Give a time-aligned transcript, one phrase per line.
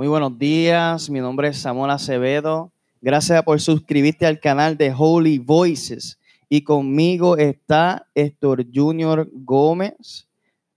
[0.00, 2.72] Muy buenos días, mi nombre es Samuel Acevedo.
[3.02, 6.18] Gracias por suscribirte al canal de Holy Voices.
[6.48, 10.26] Y conmigo está Héctor Junior Gómez,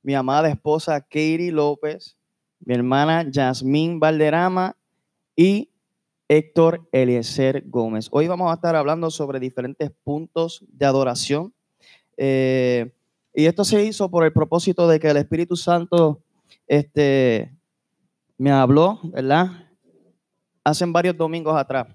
[0.02, 2.18] mi amada esposa Katie López,
[2.66, 4.76] mi hermana Yasmín Valderrama
[5.38, 5.70] y
[6.28, 8.10] Héctor Eliezer Gómez.
[8.12, 11.54] Hoy vamos a estar hablando sobre diferentes puntos de adoración.
[12.18, 12.92] Eh,
[13.34, 16.20] y esto se hizo por el propósito de que el Espíritu Santo
[16.68, 17.54] este,
[18.44, 19.70] me habló, ¿verdad?
[20.66, 21.88] Hace varios domingos atrás.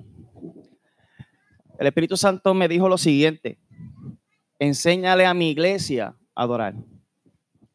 [1.79, 3.59] El Espíritu Santo me dijo lo siguiente,
[4.59, 6.75] enséñale a mi iglesia a adorar.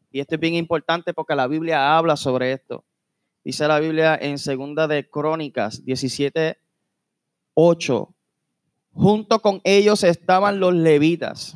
[0.09, 2.83] Y esto es bien importante porque la Biblia habla sobre esto.
[3.43, 6.57] Dice la Biblia en segunda de Crónicas 17,
[7.53, 8.15] 8.
[8.91, 11.55] Junto con ellos estaban los levitas,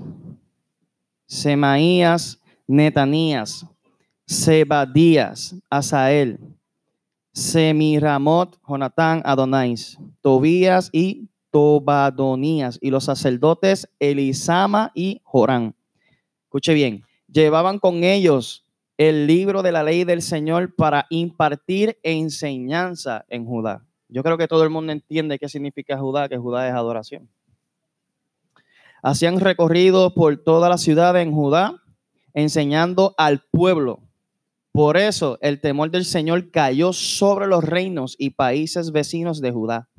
[1.25, 3.66] Semaías, Netanías,
[4.27, 6.39] Sebadías, Asael,
[7.37, 15.75] Semiramot, Jonatán, Adonais, Tobías y Tobadonías, y los sacerdotes Elisama y Jorán.
[16.45, 18.66] Escuche bien, llevaban con ellos
[18.97, 23.85] el libro de la ley del Señor para impartir enseñanza en Judá.
[24.09, 27.29] Yo creo que todo el mundo entiende qué significa Judá, que Judá es adoración.
[29.03, 31.83] Hacían recorrido por toda la ciudad en Judá,
[32.33, 34.06] enseñando al pueblo
[34.78, 39.89] por eso el temor del Señor cayó sobre los reinos y países vecinos de Judá.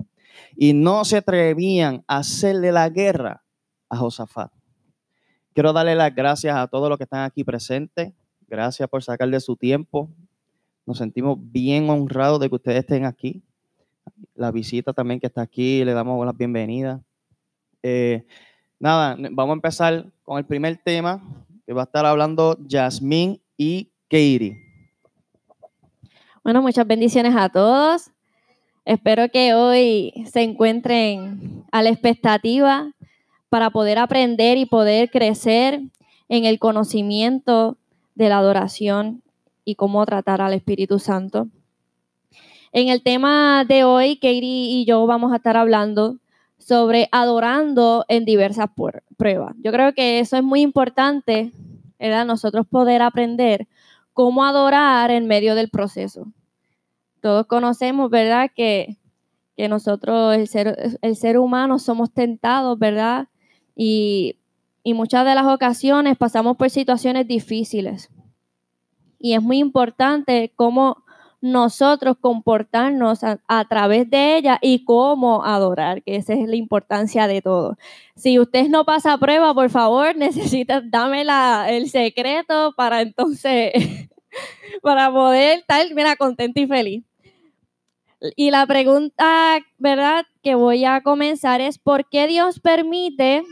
[0.55, 3.43] Y no se atrevían a hacerle la guerra
[3.89, 4.53] a Josafat.
[5.53, 8.13] Quiero darle las gracias a todos los que están aquí presentes.
[8.47, 10.13] Gracias por sacar de su tiempo.
[10.87, 13.43] Nos sentimos bien honrados de que ustedes estén aquí.
[14.37, 17.01] La visita también que está aquí, le damos las bienvenidas.
[17.83, 18.25] Eh,
[18.79, 21.21] nada, vamos a empezar con el primer tema
[21.67, 24.68] que va a estar hablando Yasmín y Katie.
[26.49, 28.11] Bueno, muchas bendiciones a todos.
[28.87, 32.91] Espero que hoy se encuentren a la expectativa
[33.51, 35.83] para poder aprender y poder crecer
[36.31, 37.77] en el conocimiento
[38.15, 39.23] de la adoración
[39.67, 41.49] y cómo tratar al Espíritu Santo.
[42.73, 46.17] En el tema de hoy, Katie y yo vamos a estar hablando
[46.57, 48.71] sobre adorando en diversas
[49.19, 49.55] pruebas.
[49.63, 51.53] Yo creo que eso es muy importante,
[51.99, 52.25] ¿verdad?
[52.25, 53.69] Nosotros poder aprender
[54.19, 56.27] cómo adorar en medio del proceso.
[57.29, 58.51] Todos conocemos, ¿verdad?
[58.57, 58.97] Que,
[59.69, 63.29] nosotros, el ser, el ser humano, somos tentados, ¿verdad?
[63.77, 64.37] Y,
[64.87, 68.09] muchas de las ocasiones pasamos por situaciones difíciles.
[69.19, 71.05] Y es muy importante cómo
[71.43, 77.43] nosotros comportarnos a, través de ella y cómo adorar, que esa es la importancia de
[77.43, 77.77] todo.
[78.17, 81.27] Si usted no pasa prueba, por favor, necesita, dame
[81.69, 83.75] el secreto para entonces
[84.83, 87.08] para poder estar, mira, contento y feliz.
[88.21, 93.45] Y la pregunta, ¿verdad?, que voy a comenzar es, ¿por qué Dios permite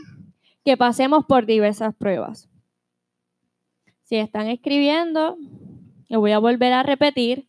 [0.65, 2.49] que pasemos por diversas pruebas?
[4.03, 5.37] Si están escribiendo,
[6.09, 7.47] lo voy a volver a repetir,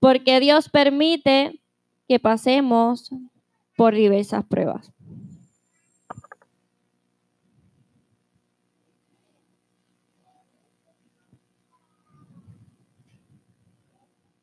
[0.00, 1.60] ¿por qué Dios permite
[2.08, 3.10] que pasemos
[3.76, 4.92] por diversas pruebas?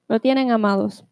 [0.07, 1.06] ¿Lo tienen, amados?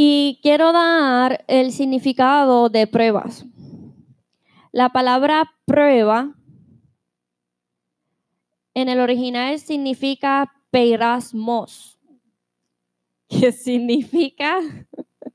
[0.00, 3.44] Y quiero dar el significado de pruebas.
[4.70, 6.36] La palabra prueba
[8.74, 11.98] en el original significa peirasmos,
[13.28, 14.60] que significa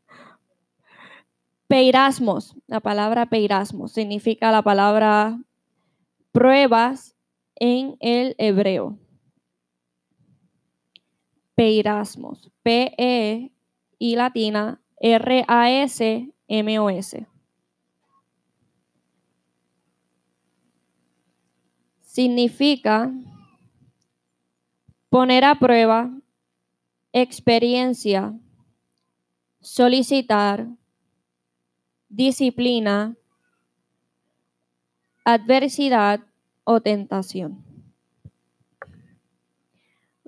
[1.67, 2.55] peirasmos.
[2.65, 5.41] La palabra peirasmos significa la palabra
[6.31, 7.17] pruebas
[7.55, 8.97] en el hebreo
[11.55, 12.51] peirasmos.
[12.63, 13.52] P-E
[14.03, 16.27] y latina R-A-S-M-O-S.
[22.01, 23.13] Significa
[25.07, 26.11] poner a prueba,
[27.13, 28.37] experiencia,
[29.61, 30.67] solicitar,
[32.09, 33.15] disciplina,
[35.23, 36.19] adversidad
[36.65, 37.63] o tentación.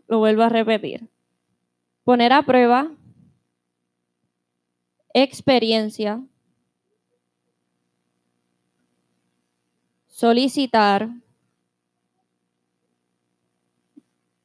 [0.08, 1.10] Lo vuelvo a repetir
[2.06, 2.92] poner a prueba,
[5.16, 6.22] experiencia,
[10.08, 11.10] solicitar,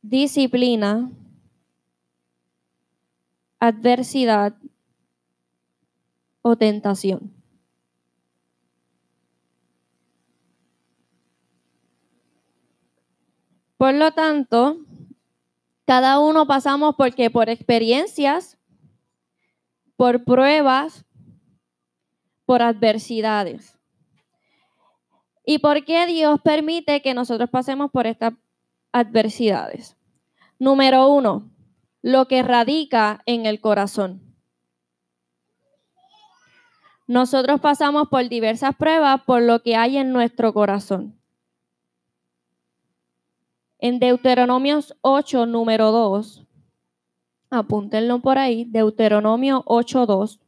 [0.00, 1.10] disciplina,
[3.58, 4.54] adversidad
[6.42, 7.34] o tentación.
[13.76, 14.76] Por lo tanto,
[15.90, 18.56] Cada uno pasamos porque por experiencias,
[20.00, 21.04] por pruebas,
[22.46, 23.78] por adversidades.
[25.44, 28.32] ¿Y por qué Dios permite que nosotros pasemos por estas
[28.92, 29.98] adversidades?
[30.58, 31.50] Número uno,
[32.00, 34.22] lo que radica en el corazón.
[37.06, 41.20] Nosotros pasamos por diversas pruebas por lo que hay en nuestro corazón.
[43.78, 46.46] En Deuteronomios 8, número 2,
[47.50, 50.40] apúntenlo por ahí, Deuteronomio 8, 2.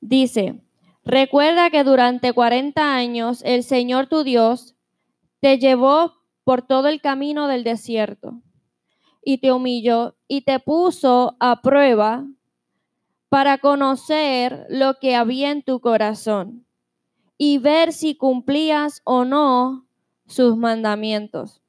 [0.00, 0.60] Dice,
[1.04, 4.74] recuerda que durante 40 años el Señor tu Dios
[5.40, 6.14] te llevó
[6.44, 8.42] por todo el camino del desierto
[9.24, 12.26] y te humilló y te puso a prueba
[13.28, 16.66] para conocer lo que había en tu corazón
[17.38, 19.86] y ver si cumplías o no
[20.32, 21.60] sus mandamientos.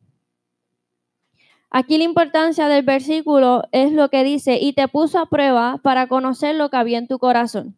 [1.70, 6.08] Aquí la importancia del versículo es lo que dice, y te puso a prueba para
[6.08, 7.76] conocer lo que había en tu corazón.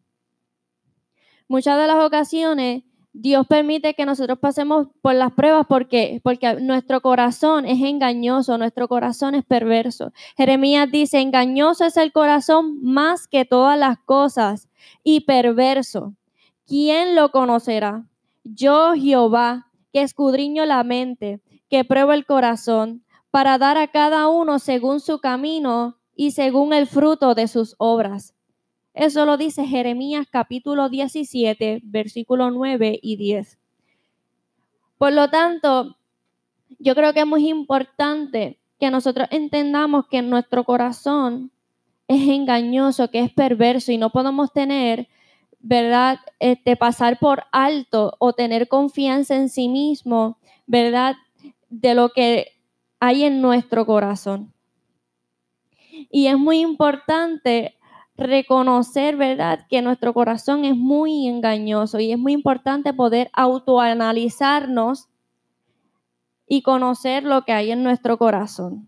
[1.47, 2.83] Muchas de las ocasiones
[3.13, 8.89] Dios permite que nosotros pasemos por las pruebas porque porque nuestro corazón es engañoso, nuestro
[8.89, 10.11] corazón es perverso.
[10.35, 14.67] Jeremías dice, "Engañoso es el corazón más que todas las cosas
[15.03, 16.13] y perverso.
[16.67, 18.05] ¿quién lo conocerá?
[18.43, 21.39] Yo, Jehová, que escudriño la mente,
[21.69, 26.86] que pruebo el corazón, para dar a cada uno según su camino y según el
[26.86, 28.36] fruto de sus obras.
[28.94, 33.57] Eso lo dice Jeremías capítulo 17, versículo 9 y 10.
[34.97, 35.95] Por lo tanto,
[36.77, 41.51] yo creo que es muy importante que nosotros entendamos que nuestro corazón
[42.09, 45.07] es engañoso, que es perverso y no podemos tener
[45.67, 46.19] ¿verdad?
[46.39, 51.15] Este, pasar por alto o tener confianza en sí mismo, ¿verdad?
[51.69, 52.51] De lo que
[53.00, 54.53] hay en nuestro corazón.
[56.12, 57.79] Y es muy importante
[58.15, 65.09] reconocer, ¿verdad?, que nuestro corazón es muy engañoso y es muy importante poder autoanalizarnos
[66.47, 68.88] y conocer lo que hay en nuestro corazón.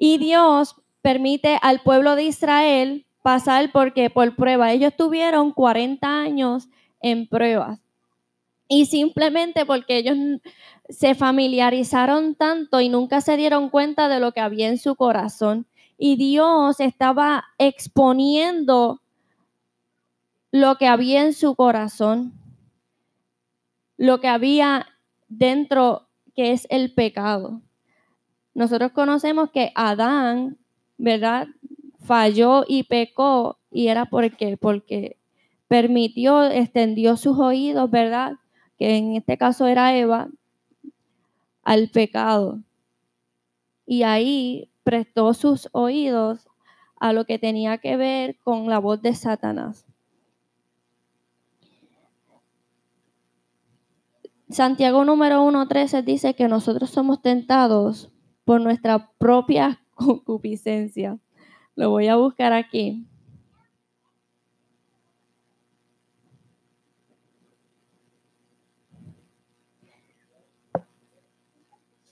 [0.00, 4.70] Y Dios permite al pueblo de Israel pasar porque por prueba.
[4.70, 6.68] Ellos tuvieron 40 años
[7.00, 7.80] en pruebas.
[8.68, 10.18] Y simplemente porque ellos
[10.90, 15.66] se familiarizaron tanto y nunca se dieron cuenta de lo que había en su corazón.
[15.96, 19.00] Y Dios estaba exponiendo
[20.52, 22.34] lo que había en su corazón,
[23.96, 24.86] lo que había
[25.28, 27.62] dentro, que es el pecado.
[28.52, 30.58] Nosotros conocemos que Adán,
[30.98, 31.48] ¿verdad?
[32.04, 35.16] Falló y pecó y era porque porque
[35.68, 38.34] permitió, extendió sus oídos, ¿verdad?
[38.78, 40.28] Que en este caso era Eva
[41.62, 42.60] al pecado.
[43.86, 46.46] Y ahí prestó sus oídos
[47.00, 49.86] a lo que tenía que ver con la voz de Satanás.
[54.48, 58.12] Santiago número 1.13 dice que nosotros somos tentados
[58.44, 61.18] por nuestra propia concupiscencia.
[61.76, 63.04] Lo voy a buscar aquí.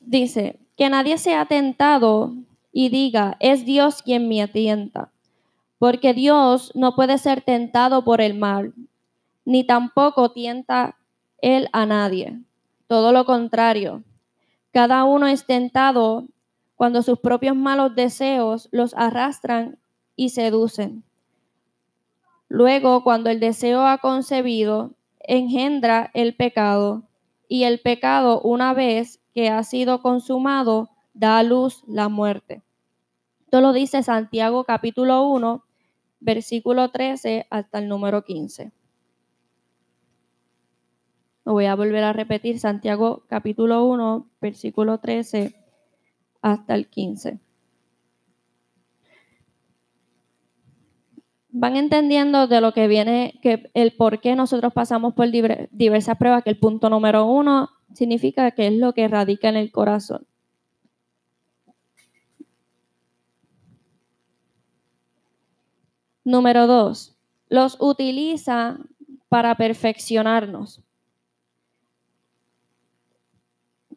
[0.01, 2.35] Dice, que nadie sea tentado
[2.73, 5.13] y diga, es Dios quien me atienta,
[5.79, 8.75] porque Dios no puede ser tentado por el mal,
[9.45, 10.97] ni tampoco tienta
[11.39, 12.41] él a nadie.
[12.89, 14.03] Todo lo contrario,
[14.73, 16.27] cada uno es tentado
[16.77, 19.79] cuando sus propios malos deseos los arrastran
[20.17, 21.05] y seducen.
[22.49, 27.05] Luego, cuando el deseo ha concebido, engendra el pecado,
[27.49, 32.63] y el pecado, una vez que ha sido consumado, da a luz la muerte.
[33.45, 35.65] Esto lo dice Santiago capítulo 1,
[36.21, 38.73] versículo 13 hasta el número 15.
[41.45, 45.62] Lo voy a volver a repetir, Santiago capítulo 1, versículo 13
[46.43, 47.39] hasta el 15.
[51.55, 56.43] Van entendiendo de lo que viene, que el por qué nosotros pasamos por diversas pruebas,
[56.43, 60.27] que el punto número uno significa que es lo que radica en el corazón.
[66.25, 67.17] Número dos,
[67.49, 68.79] los utiliza
[69.29, 70.83] para perfeccionarnos.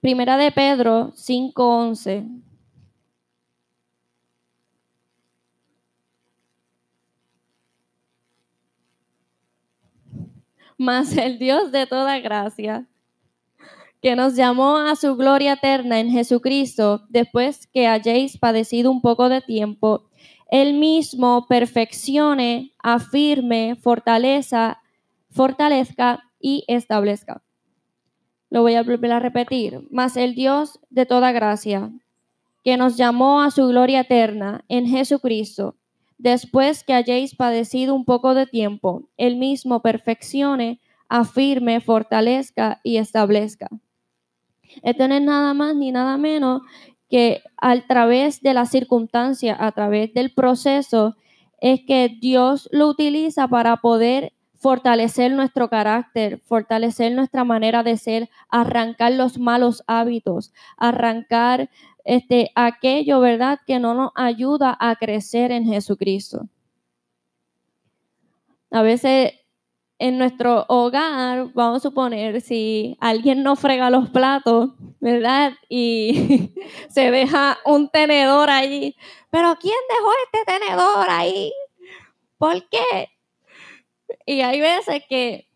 [0.06, 2.28] Primera de Pedro 5:11.
[10.78, 12.88] mas el Dios de toda gracia,
[14.00, 19.28] que nos llamó a su gloria eterna en Jesucristo, después que hayáis padecido un poco
[19.28, 20.08] de tiempo,
[20.52, 24.84] él mismo perfeccione, afirme, fortaleza,
[25.32, 27.42] fortalezca y establezca.
[28.50, 29.88] Lo voy a volver a repetir.
[29.92, 31.92] Mas el Dios de toda gracia,
[32.64, 35.76] que nos llamó a su gloria eterna en Jesucristo,
[36.18, 43.70] después que hayáis padecido un poco de tiempo, Él mismo perfeccione, afirme, fortalezca y establezca.
[44.82, 46.62] Esto no es nada más ni nada menos
[47.10, 51.16] que a través de la circunstancia, a través del proceso,
[51.62, 54.34] es que Dios lo utiliza para poder
[54.66, 61.70] fortalecer nuestro carácter, fortalecer nuestra manera de ser, arrancar los malos hábitos, arrancar
[62.04, 66.50] este, aquello, ¿verdad?, que no nos ayuda a crecer en Jesucristo.
[68.72, 69.34] A veces
[70.00, 75.54] en nuestro hogar, vamos a suponer, si alguien no frega los platos, ¿verdad?
[75.70, 76.56] Y
[76.90, 78.96] se deja un tenedor allí.
[79.30, 81.54] Pero ¿quién dejó este tenedor ahí?
[82.40, 83.15] ¿Por qué?
[84.26, 85.48] Y hay veces que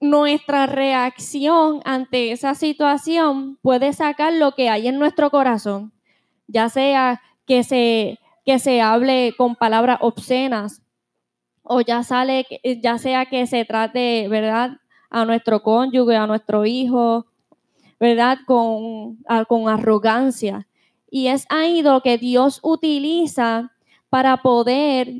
[0.00, 5.92] nuestra reacción ante esa situación puede sacar lo que hay en nuestro corazón,
[6.46, 10.82] ya sea que se, que se hable con palabras obscenas
[11.62, 12.46] o ya, sale,
[12.82, 14.78] ya sea que se trate, ¿verdad?,
[15.10, 17.26] a nuestro cónyuge, a nuestro hijo,
[17.98, 20.66] ¿verdad?, con, con arrogancia.
[21.10, 23.72] Y es ahí lo que Dios utiliza
[24.10, 25.14] para poder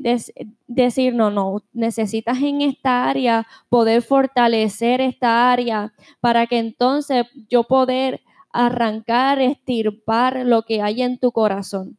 [0.67, 7.63] decir, no, no, necesitas en esta área poder fortalecer esta área para que entonces yo
[7.63, 8.21] poder
[8.51, 11.97] arrancar, estirpar lo que hay en tu corazón.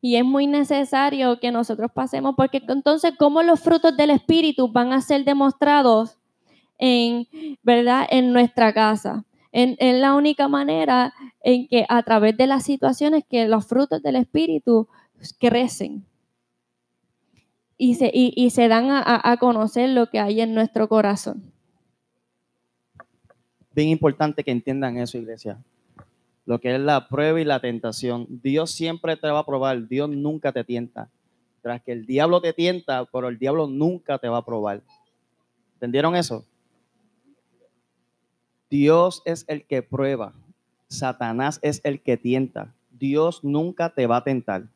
[0.00, 4.92] Y es muy necesario que nosotros pasemos, porque entonces, ¿cómo los frutos del Espíritu van
[4.92, 6.16] a ser demostrados
[6.78, 7.26] en,
[7.64, 8.06] ¿verdad?
[8.08, 9.24] en nuestra casa?
[9.50, 14.16] Es la única manera en que a través de las situaciones que los frutos del
[14.16, 14.88] Espíritu
[15.38, 16.04] crecen
[17.76, 21.52] y se, dan a conocer lo que hay en nuestro corazón.
[23.78, 25.62] Bien importante que entiendan eso, iglesia.
[26.46, 28.26] Lo que es la prueba y la tentación.
[28.28, 31.08] Dios siempre te va a probar, Dios nunca te tienta.
[31.62, 34.82] Tras que el diablo te tienta, pero el diablo nunca te va a probar.
[35.74, 36.44] ¿Entendieron eso?
[38.70, 40.34] Dios es el que prueba,
[40.88, 42.74] Satanás es el que tienta.
[42.90, 44.68] Dios nunca te va a tentar.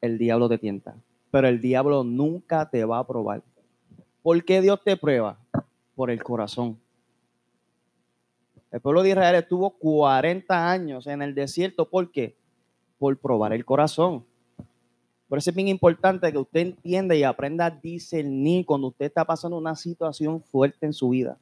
[0.00, 0.96] El diablo te tienta,
[1.30, 3.42] pero el diablo nunca te va a probar.
[4.22, 5.38] ¿Por qué Dios te prueba?
[5.94, 6.78] Por el corazón.
[8.70, 11.88] El pueblo de Israel estuvo 40 años en el desierto.
[11.88, 12.36] ¿Por qué?
[12.98, 14.24] Por probar el corazón.
[15.28, 19.24] Por eso es bien importante que usted entienda y aprenda a discernir cuando usted está
[19.24, 21.38] pasando una situación fuerte en su vida.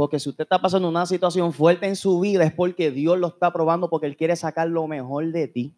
[0.00, 3.26] Porque si usted está pasando una situación fuerte en su vida es porque Dios lo
[3.26, 5.74] está probando porque Él quiere sacar lo mejor de ti.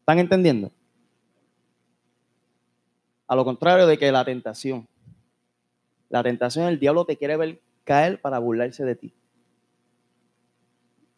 [0.00, 0.72] ¿Están entendiendo?
[3.28, 4.88] A lo contrario de que la tentación.
[6.08, 9.14] La tentación, el diablo te quiere ver caer para burlarse de ti.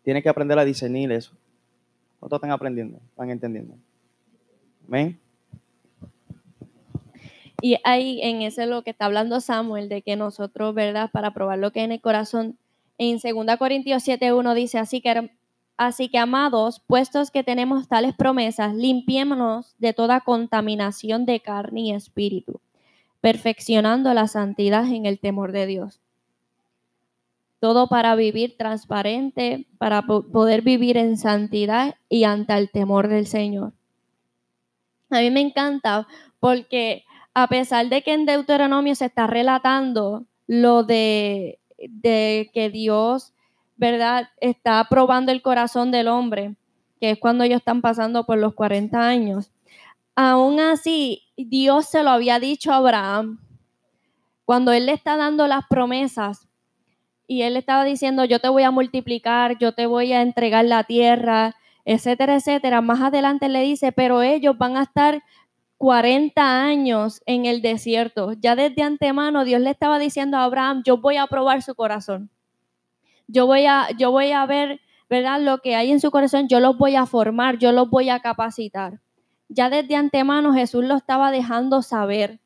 [0.02, 1.33] Tienes que aprender a discernir eso.
[2.21, 2.99] ¿Cuántos están aprendiendo?
[2.99, 3.76] ¿Están entendiendo?
[4.87, 5.19] Amén.
[7.62, 11.11] Y ahí en ese lo que está hablando Samuel, de que nosotros, ¿verdad?
[11.12, 12.59] Para probar lo que hay en el corazón,
[12.99, 15.31] en 2 Corintios 7.1 dice, así que,
[15.76, 21.92] así que amados, puestos que tenemos tales promesas, limpiémonos de toda contaminación de carne y
[21.92, 22.61] espíritu,
[23.21, 26.00] perfeccionando la santidad en el temor de Dios.
[27.61, 33.73] Todo para vivir transparente, para poder vivir en santidad y ante el temor del Señor.
[35.11, 36.09] A mí me encanta
[36.40, 41.58] porque a pesar de que en Deuteronomio se está relatando lo de,
[42.52, 43.32] que Dios,
[43.76, 46.56] ¿verdad?, está probando el corazón del hombre,
[47.00, 49.50] que es cuando ellos están pasando por los 40 años.
[50.14, 53.40] Aún así, Dios se lo había dicho a Abraham
[54.44, 56.48] cuando él le está dando las promesas
[57.26, 60.84] y él estaba diciendo, yo te voy a multiplicar, yo te voy a entregar la
[60.84, 62.82] tierra, etcétera, etcétera.
[62.82, 65.22] Más adelante le dice, pero ellos van a estar
[65.82, 68.34] 40 años en el desierto.
[68.34, 72.30] Ya desde antemano Dios le estaba diciendo a Abraham, yo voy a probar su corazón.
[73.26, 75.40] Yo voy a, yo voy a ver, ¿verdad?
[75.40, 78.20] Lo que hay en su corazón, yo los voy a formar, yo los voy a
[78.20, 79.00] capacitar.
[79.48, 82.38] Ya desde antemano Jesús lo estaba dejando saber.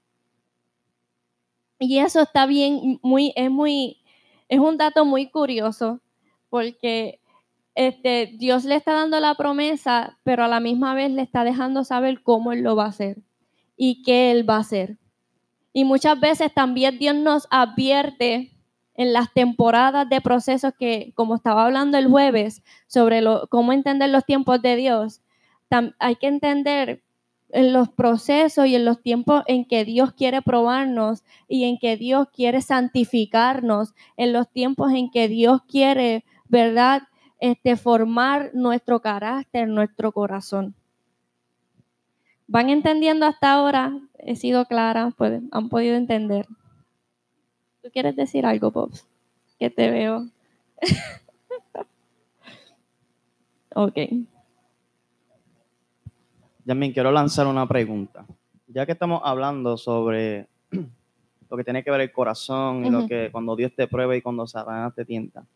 [1.79, 3.99] Y eso está bien, muy, es muy,
[4.49, 6.01] es un dato muy curioso,
[6.49, 7.21] porque
[7.77, 11.85] este, Dios le está dando la promesa, pero a la misma vez le está dejando
[11.85, 13.19] saber cómo Él lo va a hacer.
[13.77, 14.97] y qué Él va a hacer.
[15.75, 18.53] Y muchas veces también Dios nos advierte
[18.95, 24.09] en las temporadas de procesos que, como estaba hablando el jueves, sobre lo, cómo entender
[24.09, 25.21] los tiempos de Dios,
[25.99, 27.03] hay que entender
[27.51, 31.99] en los procesos y en los tiempos en que Dios quiere probarnos y en que
[31.99, 37.03] Dios quiere santificarnos, en los tiempos en que Dios quiere, ¿verdad?
[37.47, 40.75] Este, formar nuestro carácter, nuestro corazón.
[42.49, 43.97] ¿Van entendiendo hasta ahora?
[44.19, 46.49] He sido clara, pues, han podido entender.
[47.85, 49.07] ¿Tú quieres decir algo, Pops?
[49.61, 50.27] Que te veo.
[53.77, 53.97] ok.
[56.65, 58.27] Yamin, quiero lanzar una pregunta.
[58.67, 60.49] Ya que estamos hablando sobre
[61.49, 64.23] lo que tiene que ver el corazón y lo que cuando Dios te prueba y
[64.23, 65.47] cuando Satanás te tienta.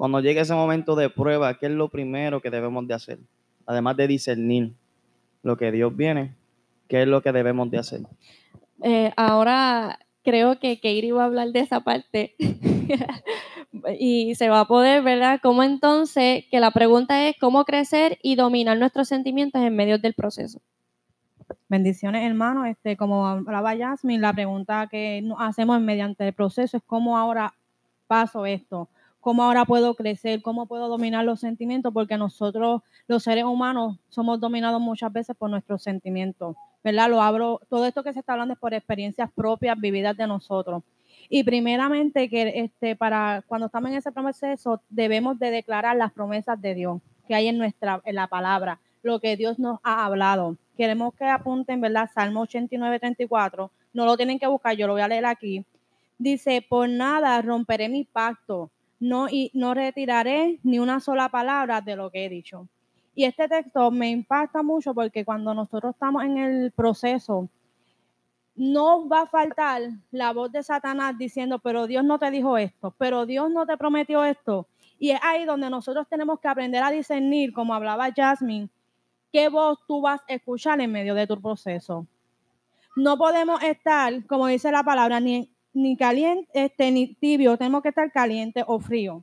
[0.00, 3.18] Cuando llegue ese momento de prueba, ¿qué es lo primero que debemos de hacer?
[3.66, 4.72] Además de discernir
[5.42, 6.34] lo que Dios viene,
[6.88, 8.00] ¿qué es lo que debemos de hacer?
[8.82, 12.34] Eh, ahora creo que Keiri va a hablar de esa parte
[13.98, 15.38] y se va a poder, ¿verdad?
[15.42, 20.14] ¿Cómo entonces, que la pregunta es cómo crecer y dominar nuestros sentimientos en medio del
[20.14, 20.62] proceso?
[21.68, 22.64] Bendiciones, hermano.
[22.64, 27.52] Este, como hablaba Jasmine, la pregunta que hacemos mediante el proceso es cómo ahora
[28.06, 28.88] paso esto,
[29.20, 34.40] cómo ahora puedo crecer, cómo puedo dominar los sentimientos, porque nosotros, los seres humanos, somos
[34.40, 36.56] dominados muchas veces por nuestros sentimientos.
[36.82, 37.10] ¿verdad?
[37.10, 40.82] Lo abro, todo esto que se está hablando es por experiencias propias vividas de nosotros.
[41.28, 46.60] Y primeramente que este, para cuando estamos en ese proceso debemos de declarar las promesas
[46.60, 50.56] de Dios que hay en nuestra en la palabra, lo que Dios nos ha hablado.
[50.76, 52.10] Queremos que apunten, ¿verdad?
[52.12, 53.70] Salmo 89, 34.
[53.92, 55.64] No lo tienen que buscar, yo lo voy a leer aquí.
[56.18, 58.70] Dice, por nada romperé mi pacto,
[59.00, 62.68] no, y no retiraré ni una sola palabra de lo que he dicho.
[63.14, 67.48] Y este texto me impacta mucho porque cuando nosotros estamos en el proceso,
[68.54, 72.94] no va a faltar la voz de Satanás diciendo, pero Dios no te dijo esto,
[72.98, 74.66] pero Dios no te prometió esto.
[74.98, 78.68] Y es ahí donde nosotros tenemos que aprender a discernir, como hablaba Jasmine,
[79.32, 82.06] qué voz tú vas a escuchar en medio de tu proceso.
[82.96, 87.90] No podemos estar, como dice la palabra, ni, ni caliente, este, ni tibio, tenemos que
[87.90, 89.22] estar caliente o frío.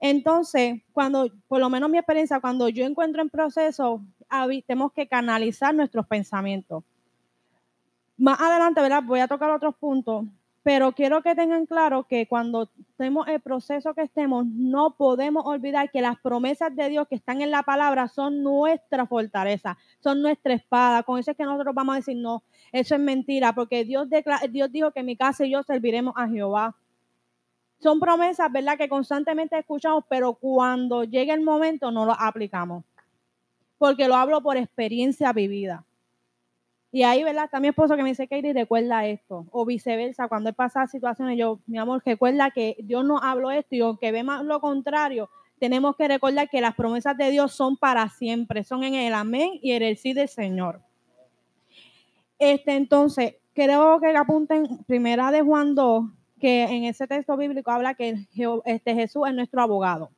[0.00, 4.02] Entonces, cuando, por lo menos mi experiencia, cuando yo encuentro en proceso,
[4.66, 6.82] tenemos que canalizar nuestros pensamientos.
[8.16, 9.02] Más adelante, ¿verdad?
[9.04, 10.24] Voy a tocar otros puntos,
[10.62, 15.90] pero quiero que tengan claro que cuando tenemos el proceso que estemos, no podemos olvidar
[15.90, 20.54] que las promesas de Dios que están en la palabra son nuestra fortaleza, son nuestra
[20.54, 21.02] espada.
[21.02, 24.06] Con eso es que nosotros vamos a decir, no, eso es mentira, porque Dios,
[24.50, 26.76] Dios dijo que mi casa y yo serviremos a Jehová.
[27.80, 28.78] Son promesas, ¿verdad?
[28.78, 32.84] Que constantemente escuchamos, pero cuando llega el momento no lo aplicamos.
[33.78, 35.84] Porque lo hablo por experiencia vivida.
[36.94, 37.46] Y ahí, ¿verdad?
[37.46, 39.46] Está mi esposo que me dice, Katie, recuerda esto.
[39.50, 43.74] O viceversa, cuando he pasado situaciones, yo, mi amor, recuerda que Dios no habló esto
[43.74, 48.06] y aunque vemos lo contrario, tenemos que recordar que las promesas de Dios son para
[48.10, 50.82] siempre, son en el amén y en el sí del Señor.
[52.38, 56.04] Este, entonces, creo que apunten primera de Juan 2,
[56.38, 58.26] que en ese texto bíblico habla que
[58.66, 60.10] este Jesús es nuestro abogado.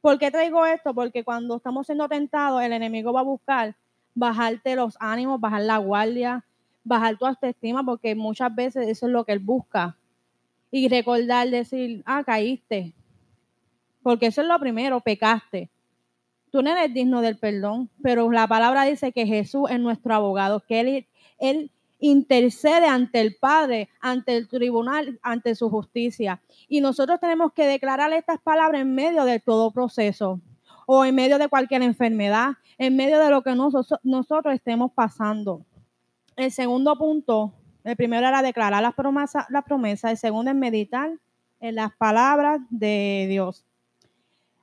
[0.00, 0.94] ¿Por qué traigo esto?
[0.94, 3.76] Porque cuando estamos siendo tentados, el enemigo va a buscar
[4.14, 6.44] bajarte los ánimos, bajar la guardia,
[6.84, 9.96] bajar tu autoestima, porque muchas veces eso es lo que él busca.
[10.70, 12.92] Y recordar, decir, ah, caíste.
[14.02, 15.70] Porque eso es lo primero, pecaste.
[16.50, 20.60] Tú no eres digno del perdón, pero la palabra dice que Jesús es nuestro abogado,
[20.60, 21.06] que él,
[21.38, 26.40] él intercede ante el Padre, ante el tribunal, ante su justicia.
[26.68, 30.40] Y nosotros tenemos que declarar estas palabras en medio de todo proceso
[30.90, 35.66] o en medio de cualquier enfermedad, en medio de lo que nosotros, estemos pasando.
[36.34, 37.52] El segundo punto,
[37.84, 41.10] el primero era declarar las promesas, la promesa, el segundo es meditar
[41.60, 43.66] en las palabras de Dios.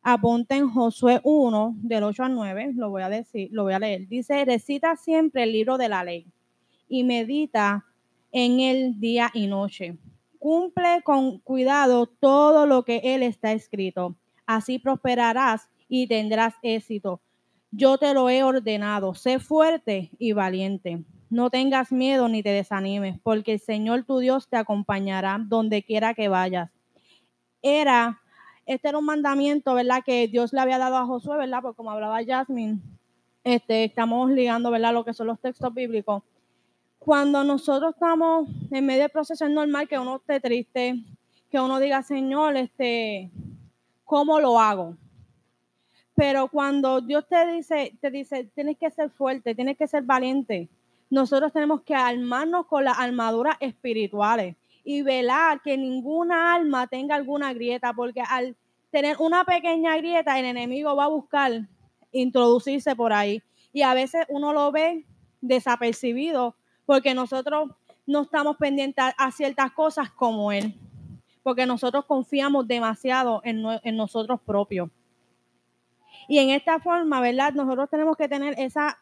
[0.02, 4.08] Apunten Josué 1, del 8 al 9, lo voy a decir, lo voy a leer.
[4.08, 6.26] Dice, recita siempre el libro de la ley
[6.90, 7.86] y medita
[8.32, 9.96] en el día y noche.
[10.40, 14.16] Cumple con cuidado todo lo que él está escrito.
[14.48, 17.22] Así prosperarás y tendrás éxito.
[17.72, 19.14] Yo te lo he ordenado.
[19.16, 21.04] Sé fuerte y valiente.
[21.30, 26.14] No tengas miedo ni te desanimes, porque el Señor tu Dios te acompañará donde quiera
[26.14, 26.70] que vayas.
[27.62, 28.22] Era,
[28.66, 30.04] este era un mandamiento, ¿verdad?
[30.06, 31.60] Que Dios le había dado a Josué, ¿verdad?
[31.62, 32.80] Porque como hablaba Jasmine,
[33.44, 34.94] este, estamos ligando, ¿verdad?
[34.94, 36.24] Lo que son los textos bíblicos
[37.06, 41.06] cuando nosotros estamos en medio del proceso es normal que uno esté triste,
[41.52, 43.30] que uno diga, Señor, este,
[44.04, 44.98] ¿cómo lo hago?
[46.16, 50.70] Pero cuando Dios te dice, te dice, tienes que ser fuerte, tienes que ser valiente,
[51.10, 57.54] nosotros tenemos que armarnos con las armaduras espirituales y velar que ninguna alma tenga alguna
[57.54, 58.56] grieta, porque al
[58.92, 61.68] tener una pequeña grieta, el enemigo va a buscar
[62.12, 63.42] introducirse por ahí.
[63.74, 65.06] Y a veces uno lo ve
[65.42, 67.72] desapercibido porque nosotros
[68.06, 70.76] no estamos pendientes a ciertas cosas como él,
[71.44, 74.90] porque nosotros confiamos demasiado en, en nosotros propios.
[76.28, 77.54] Y en esta forma, ¿verdad?
[77.54, 78.98] Nosotros tenemos que tener esa,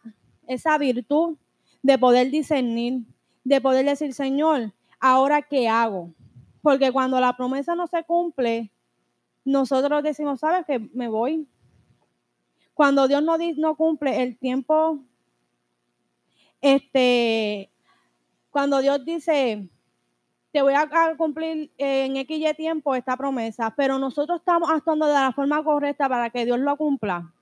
[0.48, 1.38] esa virtud
[1.82, 3.04] de poder discernir,
[3.44, 6.14] de poder decir, Señor, ¿ahora qué hago?
[6.62, 8.72] Porque cuando la promesa no se cumple,
[9.46, 10.80] nosotros decimos, ¿sabes qué?
[10.94, 11.48] Me voy.
[12.74, 15.00] Cuando Dios no, no cumple el tiempo,
[16.62, 17.70] este,
[18.50, 19.70] cuando Dios dice,
[20.54, 20.88] te voy a
[21.18, 26.30] cumplir en X tiempo esta promesa, pero nosotros estamos actuando de la forma correcta para
[26.30, 27.34] que Dios lo cumpla.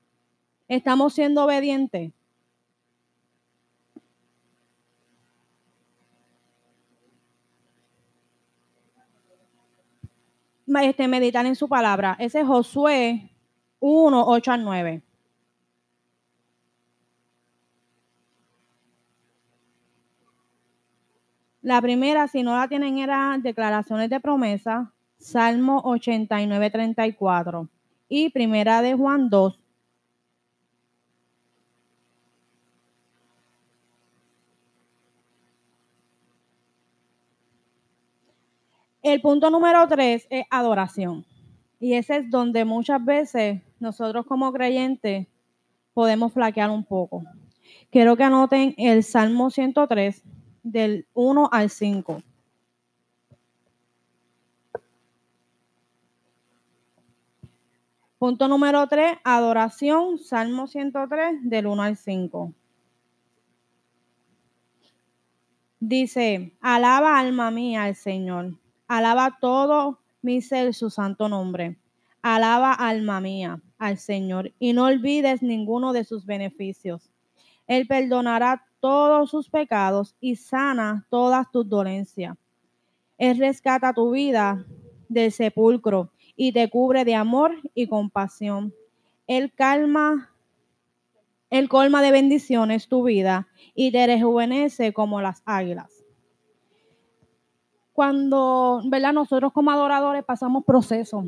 [0.69, 2.13] Estamos siendo obedientes.
[10.65, 12.15] Este, meditar en su palabra.
[12.17, 13.29] Ese es Josué
[13.81, 15.01] 1, 8 al 9.
[21.61, 27.69] La primera, si no la tienen, era declaraciones de promesa, Salmo 89, 34
[28.09, 29.59] y primera de Juan 2.
[39.03, 41.25] El punto número tres es adoración.
[41.79, 45.27] Y ese es donde muchas veces nosotros como creyentes
[45.93, 47.23] podemos flaquear un poco.
[47.91, 50.23] Quiero que anoten el Salmo 103,
[50.63, 52.21] del 1 al 5.
[58.17, 62.53] Punto número 3, adoración, Salmo 103, del 1 al 5.
[65.79, 71.79] Dice, alaba alma mía al Señor, alaba todo mi ser su santo nombre.
[72.21, 77.09] Alaba alma mía al Señor y no olvides ninguno de sus beneficios.
[77.65, 82.35] Él perdonará todos sus pecados y sana todas tus dolencias.
[83.17, 84.65] Él rescata tu vida
[85.07, 88.73] del sepulcro y te cubre de amor y compasión.
[89.27, 90.31] Él calma,
[91.49, 96.03] él colma de bendiciones tu vida y te rejuvenece como las águilas.
[97.93, 99.13] Cuando, ¿verdad?
[99.13, 101.25] Nosotros como adoradores pasamos procesos.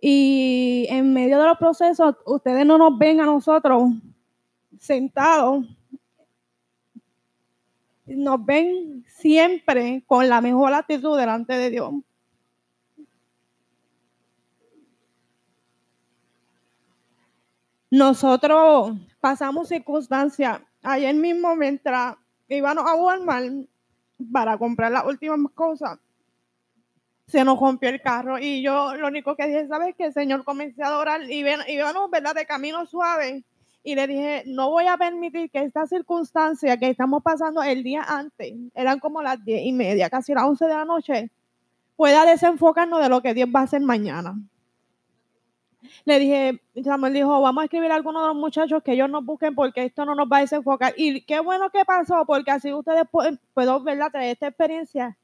[0.00, 3.92] Y en medio de los procesos, ustedes no nos ven a nosotros
[4.80, 5.64] sentados
[8.06, 11.92] nos ven siempre con la mejor actitud delante de Dios.
[17.90, 20.60] Nosotros pasamos circunstancias.
[20.82, 22.16] Ayer mismo, mientras
[22.48, 23.68] íbamos a Walmart
[24.32, 25.98] para comprar las últimas cosas,
[27.26, 28.38] se nos rompió el carro.
[28.38, 30.06] Y yo lo único que dije, ¿sabes qué?
[30.06, 32.34] El Señor comencé a adorar y, y íbamos, ¿verdad?
[32.34, 33.44] De camino suave
[33.84, 38.02] y le dije, no voy a permitir que esta circunstancia que estamos pasando el día
[38.06, 41.30] antes, eran como las diez y media, casi las once de la noche,
[41.96, 44.36] pueda desenfocarnos de lo que Dios va a hacer mañana.
[46.04, 49.24] Le dije, Samuel dijo, vamos a escribir a algunos de los muchachos que ellos nos
[49.24, 50.94] busquen porque esto no nos va a desenfocar.
[50.96, 54.12] Y qué bueno que pasó, porque así ustedes pueden, puedo ¿verdad?
[54.12, 55.18] traer esta experiencia,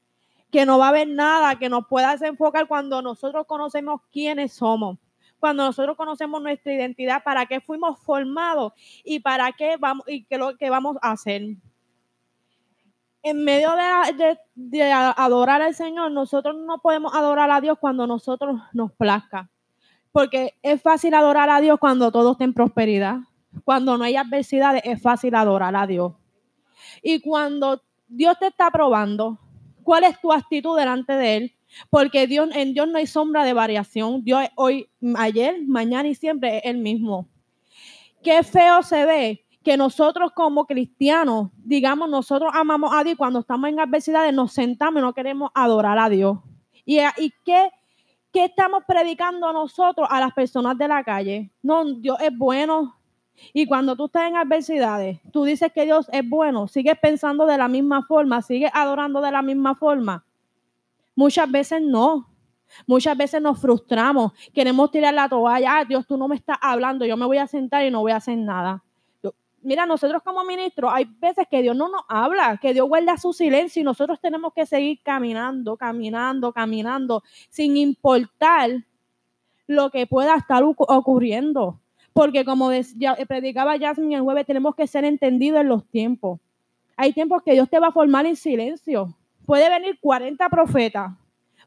[0.51, 4.97] que no va a haber nada que nos pueda desenfocar cuando nosotros conocemos quiénes somos
[5.39, 8.73] cuando nosotros conocemos nuestra identidad, para qué fuimos formados
[9.03, 11.41] y para qué vamos y qué lo que vamos a hacer.
[13.21, 13.71] En medio
[14.55, 19.49] de, adorar al Señor, nosotros no podemos adorar a Dios cuando nosotros nos plazca.
[20.11, 23.17] Porque es fácil adorar a Dios cuando todo está en prosperidad.
[23.65, 26.13] Cuando no hay adversidades, es fácil adorar a Dios.
[27.01, 29.37] Y cuando Dios te está probando,
[29.83, 31.58] ¿cuál es tu actitud delante de Él?
[31.89, 34.23] Porque Dios, en Dios no hay sombra de variación.
[34.23, 37.27] Dios hoy, ayer, mañana y siempre es el mismo.
[38.23, 43.69] Qué feo se ve que nosotros como cristianos, digamos, nosotros amamos a Dios cuando estamos
[43.69, 46.39] en adversidades nos sentamos y no queremos adorar a Dios.
[46.85, 47.69] ¿Y, y qué,
[48.31, 51.51] qué estamos predicando nosotros a las personas de la calle?
[51.61, 52.95] No, Dios es bueno.
[53.53, 57.57] Y cuando tú estás en adversidades, tú dices que Dios es bueno, sigues pensando de
[57.57, 60.25] la misma forma, sigues adorando de la misma forma.
[61.19, 62.29] Muchas veces no.
[62.87, 67.03] Muchas veces nos frustramos, queremos tirar la toalla, ah, Dios, tú no me estás hablando,
[67.03, 68.85] yo me voy a sentar y no voy a hacer nada.
[69.61, 73.33] mira, nosotros como ministros, hay veces que Dios no nos habla, que Dios guarda su
[73.33, 78.69] silencio y nosotros tenemos que seguir caminando, caminando, caminando, sin importar
[79.67, 81.81] lo que pueda estar ocurriendo.
[82.13, 82.69] Porque como
[83.27, 86.39] predicaba Jasmine el jueves, tenemos que ser entendidos en los tiempos.
[86.95, 89.17] Hay tiempos que Dios te va a formar en silencio.
[89.49, 91.11] Puede venir 40 profetas,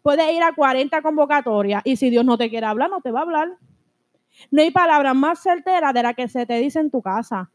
[0.03, 3.19] puede ir a 40 convocatorias y si Dios no te quiere hablar, no te va
[3.19, 3.49] a hablar.
[4.53, 7.51] No hay palabra más certera de la que se te dice en tu casa.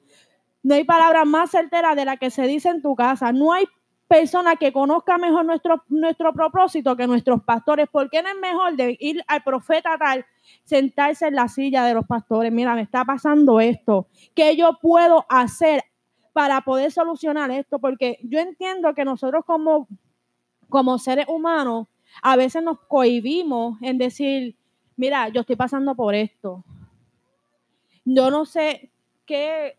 [0.64, 3.32] No hay palabra más certera de la que se dice en tu casa.
[3.32, 3.68] No hay
[4.10, 7.88] persona que conozca mejor nuestro, nuestro propósito que nuestros pastores.
[7.88, 10.26] ¿Por qué no es mejor ir al profeta tal,
[10.66, 12.52] sentarse en la silla de los pastores?
[12.52, 14.08] Mira, me está pasando esto.
[14.36, 15.86] ¿Qué yo puedo hacer
[16.34, 17.80] para poder solucionar esto?
[17.80, 19.88] Porque yo entiendo que nosotros como,
[20.70, 21.88] como seres humanos
[22.22, 24.56] a veces nos cohibimos en decir,
[24.96, 26.64] mira, yo estoy pasando por esto.
[28.06, 28.92] Yo no sé
[29.26, 29.78] qué,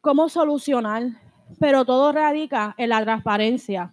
[0.00, 1.26] cómo solucionar
[1.58, 3.92] pero todo radica en la transparencia.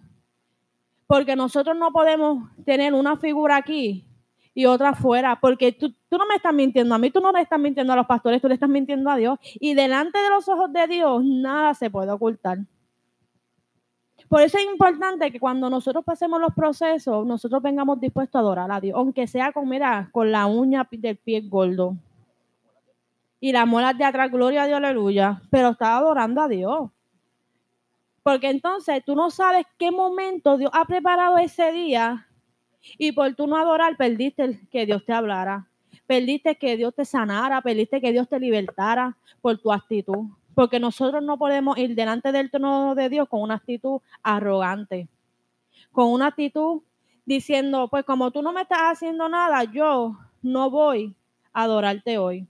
[1.06, 4.06] Porque nosotros no podemos tener una figura aquí
[4.54, 7.58] y otra afuera, porque tú, no me estás mintiendo a mí, tú no le estás
[7.58, 9.38] mintiendo a los pastores, tú le estás mintiendo a Dios.
[9.54, 12.58] Y delante de los ojos de Dios nada se puede ocultar.
[14.34, 18.72] Por eso es importante que cuando nosotros pasemos los procesos, nosotros vengamos dispuestos a adorar
[18.72, 21.96] a Dios, aunque sea con, mira, con la uña del pie gordo.
[23.38, 25.40] Y las muelas de atrás, gloria a Dios, aleluya.
[25.50, 26.90] Pero está adorando a Dios.
[28.24, 32.26] Porque entonces tú no sabes qué momento Dios ha preparado ese día
[32.98, 35.68] y por tú no adorar perdiste que Dios te hablara,
[36.08, 40.26] perdiste que Dios te sanara, perdiste que Dios te libertara por tu actitud.
[40.54, 45.08] Porque nosotros no podemos ir delante del trono de Dios con una actitud arrogante,
[45.92, 46.82] con una actitud
[47.26, 51.14] diciendo, pues como tú no me estás haciendo nada, yo no voy
[51.52, 52.46] a adorarte hoy.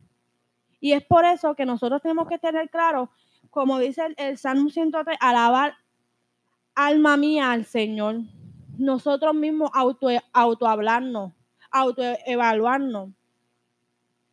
[0.80, 3.10] Y es por eso que nosotros tenemos que tener claro
[3.54, 5.76] como dice el, Salmo 103, alabar
[6.74, 8.16] alma mía al Señor.
[8.76, 11.32] Nosotros mismos auto, autohablarnos,
[11.70, 13.10] autoevaluarnos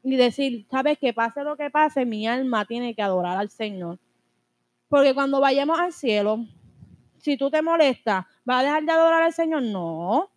[0.03, 3.99] y decir, sabes que pase lo que pase, mi alma tiene que adorar al Señor.
[4.89, 6.45] Porque cuando vayamos al cielo,
[7.17, 9.63] si tú te molestas, ¿vas a dejar de adorar al Señor?
[9.63, 10.29] No.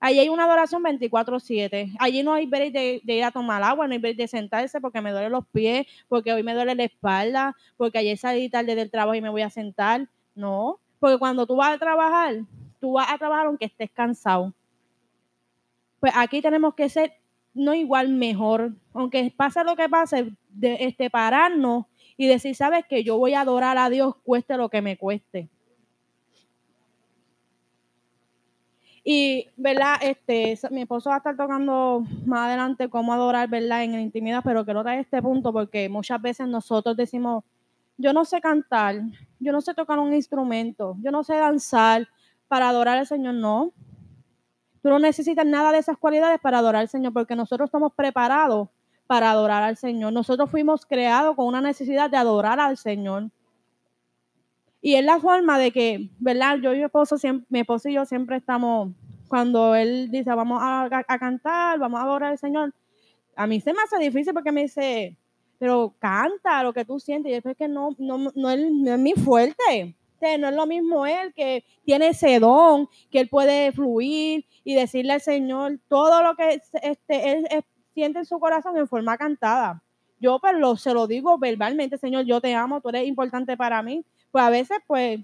[0.00, 1.94] Allí hay una adoración 24/7.
[2.00, 5.00] Allí no hay break de, ir a tomar agua, no hay break de sentarse porque
[5.00, 8.90] me duelen los pies, porque hoy me duele la espalda, porque ayer salí tarde del
[8.90, 10.08] trabajo y me voy a sentar.
[10.34, 12.34] No, porque cuando tú vas a trabajar,
[12.80, 14.52] tú vas a trabajar aunque estés cansado.
[16.00, 17.21] Pues aquí tenemos que ser
[17.54, 21.86] no igual mejor, aunque pase lo que pase, de, este, pararnos
[22.16, 25.48] y decir, sabes que yo voy a adorar a Dios cueste lo que me cueste.
[29.04, 29.96] Y, ¿verdad?
[30.00, 33.82] Este, mi esposo va a estar tocando más adelante cómo adorar, ¿verdad?
[33.82, 37.42] En la intimidad, pero quiero traer este punto porque muchas veces nosotros decimos,
[37.98, 39.00] yo no sé cantar,
[39.40, 42.08] yo no sé tocar un instrumento, yo no sé danzar
[42.46, 43.34] para adorar al Señor.
[43.34, 43.72] No.
[44.82, 48.68] Tú no necesitas nada de esas cualidades para adorar al Señor porque nosotros estamos preparados
[49.06, 50.12] para adorar al Señor.
[50.12, 53.30] Nosotros fuimos creados con una necesidad de adorar al Señor.
[54.80, 56.58] Y es la forma de que, ¿verdad?
[56.60, 57.16] Yo y mi esposo,
[57.48, 58.90] mi esposo y yo siempre estamos,
[59.28, 62.74] cuando él dice, vamos a, cantar, vamos a adorar al Señor,
[63.36, 65.16] a mí se me hace difícil porque me dice,
[65.58, 67.30] pero canta lo que tú sientes.
[67.30, 69.94] Y después que no, no, no, es, no es mi fuerte.
[70.38, 75.14] No es lo mismo él que tiene ese don, que él puede fluir y decirle
[75.14, 77.46] al Señor todo lo que este, él,
[77.94, 79.82] siente en su corazón en forma cantada.
[80.18, 83.82] Yo pues lo, se lo digo verbalmente, Señor, yo te amo, tú eres importante para
[83.82, 85.20] mí, pues a veces, pues,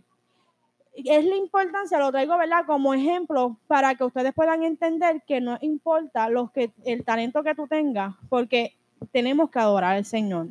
[0.94, 2.64] es la importancia, lo traigo, ¿verdad?
[2.66, 7.54] Como ejemplo para que ustedes puedan entender que no importa lo que, el talento que
[7.54, 8.76] tú tengas, porque
[9.12, 10.48] tenemos que adorar al Señor.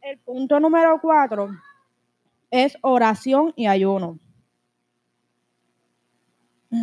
[0.00, 1.50] El punto número cuatro
[2.54, 4.20] es oración y ayuno.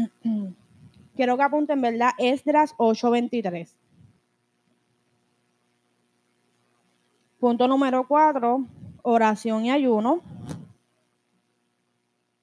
[1.15, 2.09] Quiero que apunten, ¿verdad?
[2.17, 3.73] Esdras 8:23.
[7.39, 8.65] Punto número cuatro,
[9.01, 10.21] oración y ayuno.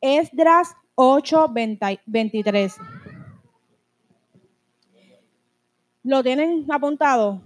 [0.00, 1.52] Esdras 8,
[2.06, 2.76] 23.
[6.02, 7.42] ¿Lo tienen apuntado?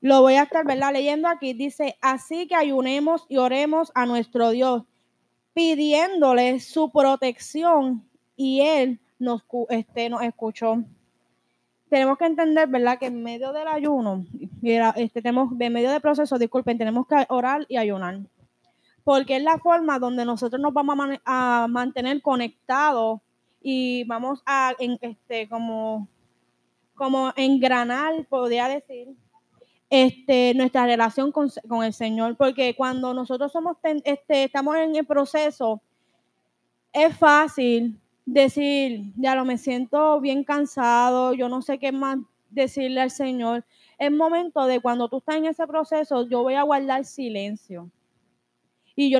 [0.00, 0.92] Lo voy a estar ¿verdad?
[0.92, 1.52] leyendo aquí.
[1.52, 4.84] Dice, así que ayunemos y oremos a nuestro Dios,
[5.54, 8.04] pidiéndole su protección
[8.36, 10.84] y Él nos, este, nos escuchó
[11.90, 12.98] tenemos que entender, ¿verdad?
[12.98, 14.24] Que en medio del ayuno,
[14.62, 18.20] este, tenemos, en medio del proceso, disculpen, tenemos que orar y ayunar.
[19.02, 23.20] Porque es la forma donde nosotros nos vamos a, mantener conectados
[23.60, 26.06] y vamos a, este, como,
[26.94, 29.08] como engranar, podría decir,
[29.90, 31.50] este, nuestra relación con,
[31.84, 32.36] el Señor.
[32.36, 35.82] Porque cuando nosotros somos, este, estamos en el proceso,
[36.92, 42.18] es fácil decir, ya lo me siento bien cansado, yo no sé qué más
[42.50, 43.64] decirle al Señor.
[43.98, 47.90] Es momento de cuando tú estás en ese proceso, yo voy a guardar silencio.